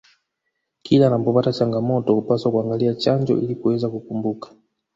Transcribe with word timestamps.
kila 0.83 1.07
anapopata 1.07 1.53
changamoto 1.53 2.13
hupaswa 2.13 2.51
kuangalia 2.51 2.93
chanjo 2.95 3.37
ili 3.37 3.55
kuweza 3.55 3.89
kukumbuka 3.89 4.53